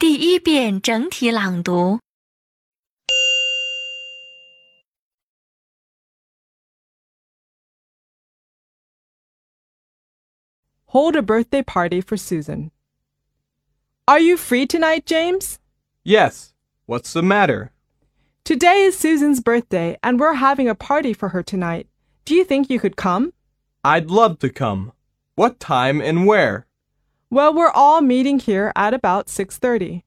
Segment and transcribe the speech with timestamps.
[0.00, 2.00] 第一遍整体朗读。
[10.86, 12.70] Hold a birthday party for Susan.
[14.08, 15.58] Are you free tonight, James?
[16.02, 16.54] Yes.
[16.86, 17.70] What's the matter?
[18.42, 21.86] Today is Susan's birthday, and we're having a party for her tonight.
[22.24, 23.34] Do you think you could come?
[23.84, 24.92] I'd love to come.
[25.34, 26.66] What time and where?
[27.35, 30.03] Well, we're all meeting here at about 6:30.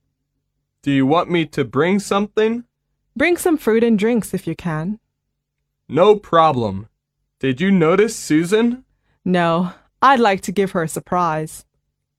[0.80, 2.64] Do you want me to bring something?
[3.14, 4.98] Bring some fruit and drinks if you can.
[5.90, 6.88] No problem.
[7.38, 8.86] Did you notice Susan?
[9.26, 11.66] No, I'd like to give her a surprise.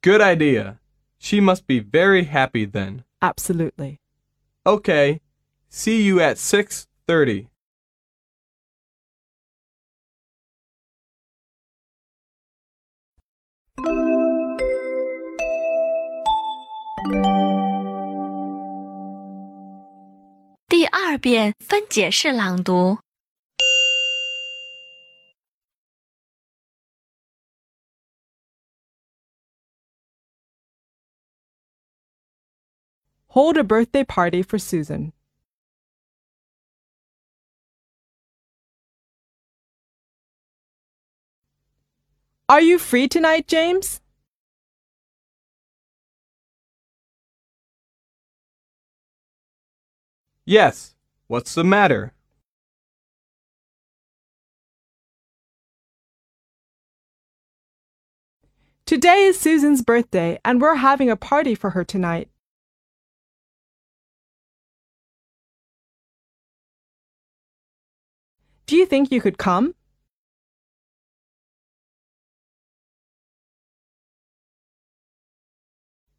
[0.04, 0.80] Good idea.
[1.18, 3.04] She must be very happy then.
[3.20, 4.02] Absolutely.
[4.64, 5.22] Okay.
[5.70, 7.48] See you at 6:30.
[20.69, 22.99] 第二遍分解式朗读。
[33.35, 35.13] Hold a birthday party for Susan.
[42.49, 44.01] Are you free tonight, James?
[50.50, 50.96] Yes.
[51.28, 52.12] What's the matter?
[58.88, 62.30] Today is Susan's birthday, and we're having a party for her tonight.
[68.66, 69.76] Do you think you could come?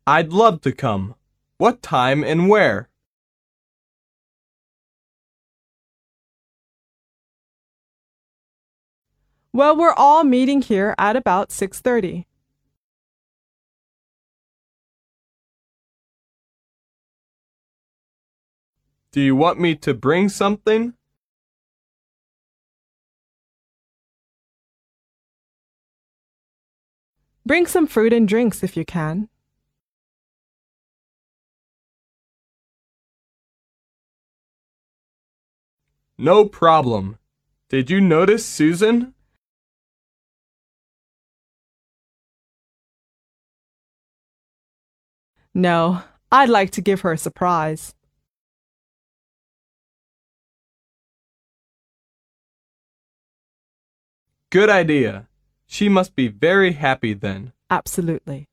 [0.07, 1.17] I'd love to come.
[1.59, 2.90] What time and where?
[9.53, 12.27] Well, we're all meeting here at about 6:30.
[19.13, 20.95] Do you want me to bring something?
[27.45, 29.29] Bring some fruit and drinks if you can.
[36.17, 37.19] No problem.
[37.69, 39.15] Did you notice Susan?
[45.55, 47.95] No, I'd like to give her a surprise.
[54.51, 55.29] Good idea.
[55.67, 57.53] She must be very happy then.
[57.71, 58.49] Absolutely.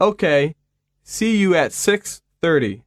[0.00, 0.54] Okay.
[1.02, 2.85] See you at 6:30.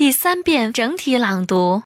[0.00, 1.82] 第三遍整体朗读。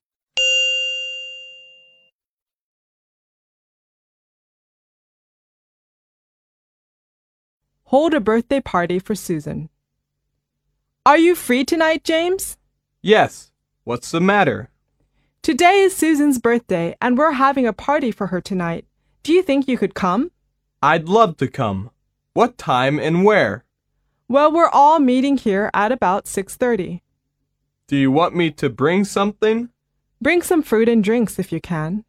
[7.87, 9.69] Hold a birthday party for Susan.
[11.04, 12.56] Are you free tonight, James?
[13.03, 13.50] Yes.
[13.82, 14.70] What's the matter?
[15.42, 18.87] Today is Susan's birthday, and we're having a party for her tonight.
[19.25, 20.31] Do you think you could come?
[20.81, 21.91] I'd love to come.
[22.39, 23.66] What time and where?
[24.29, 27.01] Well, we're all meeting here at about 6:30.
[27.85, 29.72] Do you want me to bring something?
[30.22, 32.05] Bring some fruit and drinks if you can.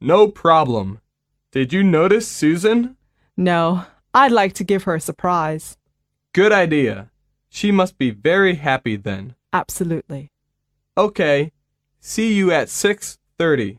[0.00, 0.98] No problem.
[1.52, 2.96] Did you notice Susan?
[3.36, 5.78] No, I'd like to give her a surprise.
[6.32, 7.12] Good idea.
[7.48, 9.36] She must be very happy then.
[9.52, 10.32] Absolutely.
[10.98, 11.52] Okay.
[12.00, 13.78] See you at 6:30.